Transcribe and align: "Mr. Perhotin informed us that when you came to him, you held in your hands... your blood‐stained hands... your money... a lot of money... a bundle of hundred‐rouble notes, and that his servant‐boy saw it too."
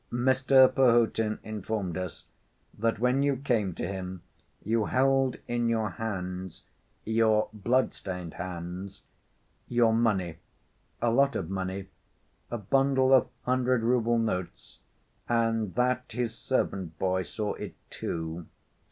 "Mr. 0.11 0.67
Perhotin 0.73 1.37
informed 1.43 1.95
us 1.95 2.23
that 2.75 2.97
when 2.97 3.21
you 3.21 3.35
came 3.37 3.71
to 3.75 3.85
him, 3.87 4.23
you 4.63 4.85
held 4.85 5.37
in 5.47 5.69
your 5.69 5.91
hands... 5.91 6.63
your 7.05 7.49
blood‐stained 7.55 8.33
hands... 8.33 9.03
your 9.67 9.93
money... 9.93 10.37
a 11.03 11.11
lot 11.11 11.35
of 11.35 11.51
money... 11.51 11.85
a 12.49 12.57
bundle 12.57 13.13
of 13.13 13.29
hundred‐rouble 13.45 14.19
notes, 14.19 14.79
and 15.29 15.75
that 15.75 16.11
his 16.13 16.33
servant‐boy 16.33 17.23
saw 17.23 17.53
it 17.53 17.75
too." 17.91 18.47